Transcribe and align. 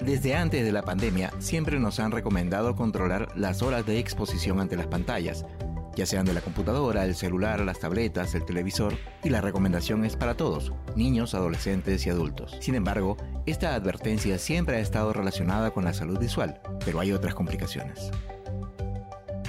Desde 0.00 0.34
antes 0.34 0.64
de 0.64 0.72
la 0.72 0.82
pandemia, 0.82 1.30
siempre 1.40 1.78
nos 1.78 2.00
han 2.00 2.10
recomendado 2.10 2.74
controlar 2.74 3.28
las 3.36 3.60
horas 3.60 3.84
de 3.84 3.98
exposición 3.98 4.58
ante 4.58 4.76
las 4.76 4.86
pantallas, 4.86 5.44
ya 5.94 6.06
sean 6.06 6.24
de 6.24 6.32
la 6.32 6.40
computadora, 6.40 7.04
el 7.04 7.14
celular, 7.14 7.60
las 7.60 7.80
tabletas, 7.80 8.34
el 8.34 8.46
televisor, 8.46 8.94
y 9.22 9.28
la 9.28 9.42
recomendación 9.42 10.06
es 10.06 10.16
para 10.16 10.38
todos, 10.38 10.72
niños, 10.96 11.34
adolescentes 11.34 12.06
y 12.06 12.10
adultos. 12.10 12.56
Sin 12.60 12.76
embargo, 12.76 13.18
esta 13.44 13.74
advertencia 13.74 14.38
siempre 14.38 14.76
ha 14.76 14.80
estado 14.80 15.12
relacionada 15.12 15.70
con 15.70 15.84
la 15.84 15.92
salud 15.92 16.18
visual, 16.18 16.62
pero 16.82 17.00
hay 17.00 17.12
otras 17.12 17.34
complicaciones. 17.34 18.10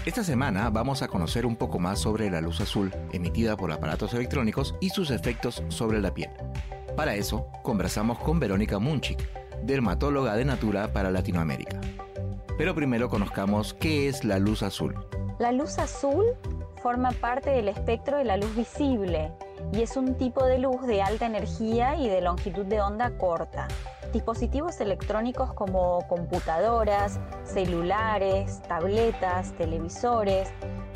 Esta 0.06 0.24
semana 0.26 0.70
vamos 0.70 1.02
a 1.02 1.08
conocer 1.08 1.46
un 1.46 1.56
poco 1.56 1.80
más 1.80 2.00
sobre 2.00 2.30
la 2.30 2.42
luz 2.42 2.60
azul 2.60 2.92
emitida 3.14 3.56
por 3.56 3.72
aparatos 3.72 4.14
electrónicos 4.14 4.76
y 4.82 4.90
sus 4.90 5.12
efectos 5.12 5.64
sobre 5.70 6.02
la 6.02 6.14
piel. 6.14 6.32
Para 6.98 7.16
eso, 7.16 7.48
conversamos 7.64 8.20
con 8.20 8.40
Verónica 8.40 8.80
Munchik, 8.80 9.41
dermatóloga 9.64 10.36
de 10.36 10.46
Natura 10.46 10.92
para 10.94 11.12
Latinoamérica. 11.12 11.80
Pero 12.58 12.76
primero 12.76 13.10
conozcamos 13.10 13.74
qué 13.74 14.08
es 14.08 14.24
la 14.24 14.40
luz 14.40 14.64
azul. 14.64 14.96
La 15.40 15.52
luz 15.52 15.80
azul 15.80 16.26
forma 16.82 17.12
parte 17.12 17.50
del 17.50 17.68
espectro 17.68 18.18
de 18.18 18.24
la 18.24 18.38
luz 18.38 18.56
visible 18.56 19.32
y 19.72 19.82
es 19.82 19.96
un 19.96 20.16
tipo 20.16 20.46
de 20.46 20.60
luz 20.60 20.86
de 20.86 21.02
alta 21.02 21.26
energía 21.26 21.96
y 21.96 22.10
de 22.10 22.22
longitud 22.22 22.66
de 22.66 22.82
onda 22.82 23.18
corta. 23.18 23.68
Dispositivos 24.14 24.82
electrónicos 24.82 25.54
como 25.54 26.06
computadoras, 26.08 27.20
celulares, 27.44 28.62
tabletas, 28.68 29.54
televisores, 29.54 30.50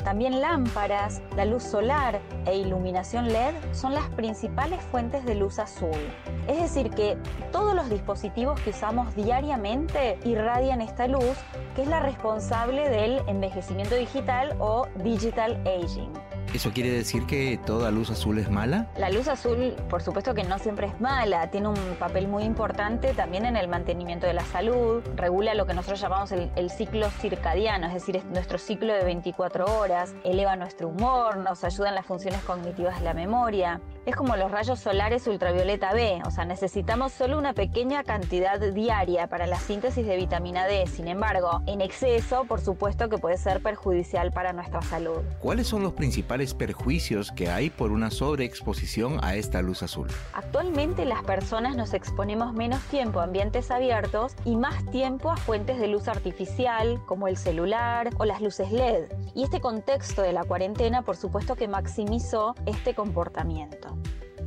también 0.06 0.40
lámparas, 0.40 1.20
la 1.34 1.44
luz 1.44 1.64
solar 1.64 2.20
e 2.46 2.56
iluminación 2.56 3.26
LED 3.26 3.54
son 3.72 3.92
las 3.92 4.08
principales 4.10 4.80
fuentes 4.84 5.24
de 5.24 5.34
luz 5.34 5.58
azul. 5.58 5.98
Es 6.46 6.62
decir, 6.62 6.90
que 6.90 7.18
todos 7.50 7.74
los 7.74 7.90
dispositivos 7.90 8.60
que 8.60 8.70
usamos 8.70 9.16
diariamente 9.16 10.16
irradian 10.24 10.80
esta 10.80 11.08
luz, 11.08 11.36
que 11.74 11.82
es 11.82 11.88
la 11.88 11.98
responsable 11.98 12.88
del 12.88 13.20
envejecimiento 13.26 13.96
digital 13.96 14.54
o 14.60 14.86
digital 15.02 15.60
aging. 15.66 16.12
¿Eso 16.54 16.70
quiere 16.70 16.90
decir 16.90 17.26
que 17.26 17.58
toda 17.66 17.90
luz 17.90 18.08
azul 18.08 18.38
es 18.38 18.48
mala? 18.48 18.86
La 18.96 19.10
luz 19.10 19.26
azul, 19.26 19.74
por 19.90 20.02
supuesto 20.02 20.32
que 20.32 20.44
no 20.44 20.58
siempre 20.58 20.86
es 20.86 21.00
mala, 21.00 21.50
tiene 21.50 21.68
un 21.68 21.96
papel 21.98 22.28
muy 22.28 22.44
importante 22.44 22.95
también 22.98 23.44
en 23.44 23.56
el 23.56 23.68
mantenimiento 23.68 24.26
de 24.26 24.32
la 24.32 24.44
salud, 24.44 25.02
regula 25.16 25.54
lo 25.54 25.66
que 25.66 25.74
nosotros 25.74 26.00
llamamos 26.00 26.32
el, 26.32 26.50
el 26.56 26.70
ciclo 26.70 27.10
circadiano, 27.10 27.86
es 27.86 27.94
decir, 27.94 28.16
es 28.16 28.24
nuestro 28.24 28.58
ciclo 28.58 28.92
de 28.94 29.04
24 29.04 29.64
horas, 29.78 30.14
eleva 30.24 30.56
nuestro 30.56 30.88
humor, 30.88 31.36
nos 31.36 31.62
ayuda 31.64 31.90
en 31.90 31.94
las 31.94 32.06
funciones 32.06 32.40
cognitivas 32.42 32.98
de 32.98 33.04
la 33.04 33.14
memoria. 33.14 33.80
Es 34.06 34.14
como 34.14 34.36
los 34.36 34.52
rayos 34.52 34.78
solares 34.78 35.26
ultravioleta 35.26 35.92
B, 35.92 36.22
o 36.24 36.30
sea, 36.30 36.44
necesitamos 36.44 37.10
solo 37.10 37.36
una 37.36 37.54
pequeña 37.54 38.04
cantidad 38.04 38.60
diaria 38.60 39.26
para 39.26 39.48
la 39.48 39.58
síntesis 39.58 40.06
de 40.06 40.14
vitamina 40.14 40.64
D. 40.64 40.86
Sin 40.86 41.08
embargo, 41.08 41.62
en 41.66 41.80
exceso, 41.80 42.44
por 42.44 42.60
supuesto 42.60 43.08
que 43.08 43.18
puede 43.18 43.36
ser 43.36 43.60
perjudicial 43.60 44.30
para 44.30 44.52
nuestra 44.52 44.80
salud. 44.80 45.22
¿Cuáles 45.40 45.66
son 45.66 45.82
los 45.82 45.92
principales 45.94 46.54
perjuicios 46.54 47.32
que 47.32 47.50
hay 47.50 47.68
por 47.68 47.90
una 47.90 48.12
sobreexposición 48.12 49.18
a 49.24 49.34
esta 49.34 49.60
luz 49.60 49.82
azul? 49.82 50.06
Actualmente 50.34 51.04
las 51.04 51.24
personas 51.24 51.74
nos 51.74 51.92
exponemos 51.92 52.54
menos 52.54 52.80
tiempo 52.84 53.18
a 53.18 53.24
ambientes 53.24 53.72
abiertos 53.72 54.36
y 54.44 54.54
más 54.54 54.88
tiempo 54.92 55.32
a 55.32 55.36
fuentes 55.36 55.80
de 55.80 55.88
luz 55.88 56.06
artificial 56.06 57.00
como 57.06 57.26
el 57.26 57.36
celular 57.36 58.10
o 58.18 58.24
las 58.24 58.40
luces 58.40 58.70
LED. 58.70 59.10
Y 59.34 59.42
este 59.42 59.60
contexto 59.60 60.22
de 60.22 60.32
la 60.32 60.44
cuarentena 60.44 61.02
por 61.02 61.16
supuesto 61.16 61.56
que 61.56 61.66
maximizó 61.66 62.54
este 62.66 62.94
comportamiento. 62.94 63.95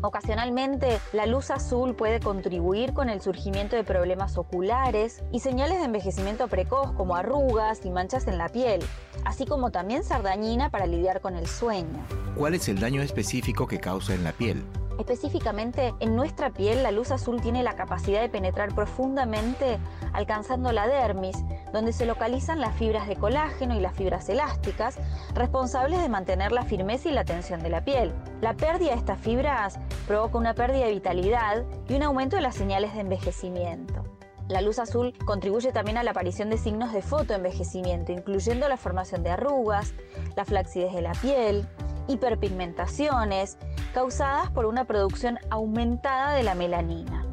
Ocasionalmente, 0.01 1.01
la 1.11 1.25
luz 1.25 1.51
azul 1.51 1.93
puede 1.93 2.21
contribuir 2.21 2.93
con 2.93 3.09
el 3.09 3.21
surgimiento 3.21 3.75
de 3.75 3.83
problemas 3.83 4.37
oculares 4.37 5.23
y 5.33 5.41
señales 5.41 5.79
de 5.79 5.85
envejecimiento 5.85 6.47
precoz 6.47 6.93
como 6.93 7.17
arrugas 7.17 7.85
y 7.85 7.89
manchas 7.89 8.27
en 8.27 8.37
la 8.37 8.47
piel, 8.47 8.81
así 9.25 9.45
como 9.45 9.71
también 9.71 10.05
ser 10.05 10.23
dañina 10.23 10.69
para 10.69 10.85
lidiar 10.85 11.19
con 11.19 11.35
el 11.35 11.47
sueño. 11.47 12.05
¿Cuál 12.35 12.53
es 12.53 12.69
el 12.69 12.79
daño 12.79 13.01
específico 13.01 13.67
que 13.67 13.79
causa 13.79 14.13
en 14.13 14.23
la 14.23 14.31
piel? 14.31 14.63
Específicamente, 14.99 15.95
en 16.01 16.15
nuestra 16.17 16.49
piel 16.49 16.83
la 16.83 16.91
luz 16.91 17.11
azul 17.11 17.39
tiene 17.39 17.63
la 17.63 17.77
capacidad 17.77 18.19
de 18.19 18.27
penetrar 18.27 18.75
profundamente 18.75 19.79
alcanzando 20.11 20.73
la 20.73 20.87
dermis, 20.87 21.37
donde 21.71 21.93
se 21.93 22.05
localizan 22.05 22.59
las 22.59 22.75
fibras 22.75 23.07
de 23.07 23.15
colágeno 23.15 23.75
y 23.75 23.79
las 23.79 23.95
fibras 23.95 24.27
elásticas, 24.27 24.99
responsables 25.33 26.01
de 26.01 26.09
mantener 26.09 26.51
la 26.51 26.65
firmeza 26.65 27.07
y 27.07 27.13
la 27.13 27.23
tensión 27.23 27.63
de 27.63 27.69
la 27.69 27.85
piel. 27.85 28.13
La 28.41 28.55
pérdida 28.55 28.91
de 28.91 28.97
estas 28.97 29.19
fibras 29.19 29.79
provoca 30.05 30.37
una 30.37 30.53
pérdida 30.53 30.85
de 30.85 30.91
vitalidad 30.91 31.63
y 31.87 31.93
un 31.93 32.03
aumento 32.03 32.35
de 32.35 32.41
las 32.41 32.55
señales 32.55 32.93
de 32.93 32.99
envejecimiento. 32.99 34.03
La 34.49 34.61
luz 34.61 34.79
azul 34.79 35.13
contribuye 35.25 35.71
también 35.71 35.97
a 35.97 36.03
la 36.03 36.11
aparición 36.11 36.49
de 36.49 36.57
signos 36.57 36.91
de 36.91 37.03
fotoenvejecimiento, 37.03 38.11
incluyendo 38.11 38.67
la 38.67 38.77
formación 38.77 39.23
de 39.23 39.29
arrugas, 39.29 39.93
la 40.35 40.43
flacidez 40.43 40.91
de 40.91 41.03
la 41.03 41.13
piel, 41.13 41.67
hiperpigmentaciones, 42.09 43.57
causadas 43.93 44.51
por 44.51 44.65
una 44.65 44.83
producción 44.83 45.39
aumentada 45.49 46.33
de 46.33 46.43
la 46.43 46.55
melanina. 46.55 47.25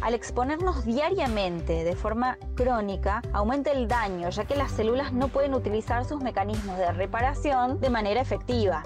Al 0.00 0.14
exponernos 0.14 0.86
diariamente 0.86 1.84
de 1.84 1.94
forma 1.94 2.38
crónica, 2.54 3.20
aumenta 3.34 3.70
el 3.70 3.86
daño, 3.86 4.30
ya 4.30 4.46
que 4.46 4.56
las 4.56 4.72
células 4.72 5.12
no 5.12 5.28
pueden 5.28 5.52
utilizar 5.52 6.06
sus 6.06 6.22
mecanismos 6.22 6.78
de 6.78 6.90
reparación 6.92 7.80
de 7.80 7.90
manera 7.90 8.22
efectiva. 8.22 8.82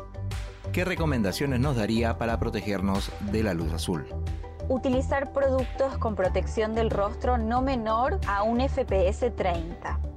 ¿Qué 0.72 0.84
recomendaciones 0.84 1.60
nos 1.60 1.76
daría 1.76 2.18
para 2.18 2.40
protegernos 2.40 3.12
de 3.30 3.44
la 3.44 3.54
luz 3.54 3.72
azul? 3.72 4.06
Utilizar 4.68 5.32
productos 5.32 5.98
con 5.98 6.16
protección 6.16 6.74
del 6.74 6.90
rostro 6.90 7.38
no 7.38 7.62
menor 7.62 8.18
a 8.26 8.42
un 8.42 8.60
FPS 8.60 9.30
30. 9.36 10.13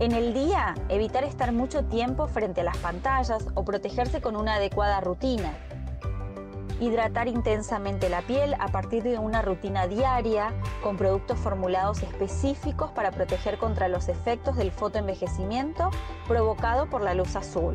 En 0.00 0.12
el 0.12 0.32
día, 0.32 0.74
evitar 0.88 1.24
estar 1.24 1.52
mucho 1.52 1.84
tiempo 1.84 2.28
frente 2.28 2.60
a 2.60 2.64
las 2.64 2.76
pantallas 2.78 3.46
o 3.54 3.64
protegerse 3.64 4.20
con 4.20 4.36
una 4.36 4.54
adecuada 4.54 5.00
rutina 5.00 5.52
hidratar 6.80 7.28
intensamente 7.28 8.08
la 8.08 8.22
piel 8.22 8.54
a 8.58 8.68
partir 8.68 9.02
de 9.02 9.18
una 9.18 9.42
rutina 9.42 9.86
diaria 9.86 10.52
con 10.82 10.96
productos 10.96 11.38
formulados 11.38 12.02
específicos 12.02 12.90
para 12.92 13.10
proteger 13.10 13.58
contra 13.58 13.88
los 13.88 14.08
efectos 14.08 14.56
del 14.56 14.70
fotoenvejecimiento 14.70 15.90
provocado 16.26 16.88
por 16.88 17.02
la 17.02 17.14
luz 17.14 17.36
azul. 17.36 17.74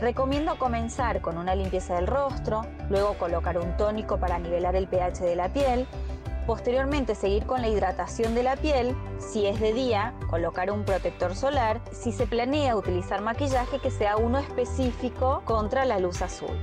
Recomiendo 0.00 0.58
comenzar 0.58 1.20
con 1.20 1.38
una 1.38 1.54
limpieza 1.54 1.94
del 1.94 2.06
rostro, 2.06 2.62
luego 2.90 3.14
colocar 3.14 3.58
un 3.58 3.76
tónico 3.76 4.18
para 4.18 4.38
nivelar 4.38 4.76
el 4.76 4.88
pH 4.88 5.20
de 5.24 5.36
la 5.36 5.48
piel, 5.48 5.86
posteriormente 6.46 7.14
seguir 7.14 7.46
con 7.46 7.60
la 7.60 7.68
hidratación 7.68 8.34
de 8.34 8.42
la 8.42 8.56
piel, 8.56 8.96
si 9.18 9.46
es 9.46 9.60
de 9.60 9.72
día, 9.72 10.14
colocar 10.28 10.70
un 10.70 10.84
protector 10.84 11.34
solar, 11.34 11.80
si 11.92 12.12
se 12.12 12.26
planea 12.26 12.76
utilizar 12.76 13.20
maquillaje 13.20 13.78
que 13.78 13.90
sea 13.90 14.16
uno 14.16 14.38
específico 14.38 15.42
contra 15.44 15.84
la 15.84 15.98
luz 15.98 16.22
azul. 16.22 16.56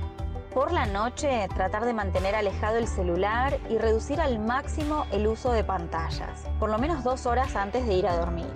Por 0.54 0.70
la 0.70 0.84
noche, 0.84 1.48
tratar 1.54 1.86
de 1.86 1.94
mantener 1.94 2.34
alejado 2.34 2.76
el 2.76 2.86
celular 2.86 3.58
y 3.70 3.78
reducir 3.78 4.20
al 4.20 4.38
máximo 4.38 5.06
el 5.10 5.26
uso 5.26 5.50
de 5.52 5.64
pantallas, 5.64 6.44
por 6.60 6.68
lo 6.68 6.78
menos 6.78 7.02
dos 7.04 7.24
horas 7.24 7.56
antes 7.56 7.86
de 7.86 7.94
ir 7.94 8.06
a 8.06 8.16
dormir. 8.16 8.52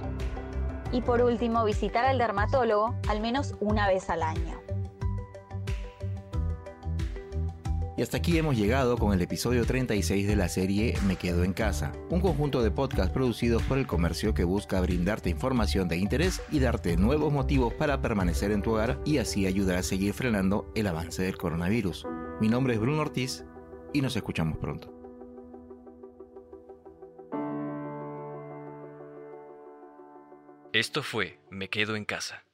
Y 0.92 1.00
por 1.00 1.22
último, 1.22 1.64
visitar 1.64 2.04
al 2.04 2.18
dermatólogo 2.18 2.94
al 3.08 3.20
menos 3.20 3.54
una 3.60 3.88
vez 3.88 4.10
al 4.10 4.22
año. 4.22 4.60
Y 7.96 8.02
hasta 8.02 8.18
aquí 8.18 8.36
hemos 8.36 8.56
llegado 8.56 8.98
con 8.98 9.14
el 9.14 9.22
episodio 9.22 9.64
36 9.64 10.26
de 10.26 10.36
la 10.36 10.50
serie 10.50 10.94
Me 11.06 11.16
Quedo 11.16 11.44
en 11.44 11.54
Casa, 11.54 11.92
un 12.10 12.20
conjunto 12.20 12.62
de 12.62 12.70
podcasts 12.70 13.10
producidos 13.10 13.62
por 13.62 13.78
el 13.78 13.86
comercio 13.86 14.34
que 14.34 14.44
busca 14.44 14.82
brindarte 14.82 15.30
información 15.30 15.88
de 15.88 15.96
interés 15.96 16.42
y 16.50 16.58
darte 16.58 16.98
nuevos 16.98 17.32
motivos 17.32 17.72
para 17.72 18.02
permanecer 18.02 18.50
en 18.50 18.60
tu 18.60 18.72
hogar 18.72 19.00
y 19.06 19.16
así 19.16 19.46
ayudar 19.46 19.78
a 19.78 19.82
seguir 19.82 20.12
frenando 20.12 20.70
el 20.74 20.88
avance 20.88 21.22
del 21.22 21.38
coronavirus. 21.38 22.06
Mi 22.38 22.48
nombre 22.48 22.74
es 22.74 22.80
Bruno 22.80 23.00
Ortiz 23.00 23.46
y 23.94 24.02
nos 24.02 24.14
escuchamos 24.14 24.58
pronto. 24.58 24.92
Esto 30.74 31.02
fue 31.02 31.38
Me 31.48 31.70
Quedo 31.70 31.96
en 31.96 32.04
Casa 32.04 32.45